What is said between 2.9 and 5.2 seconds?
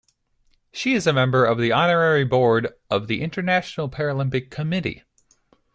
the International Paralympic Committee.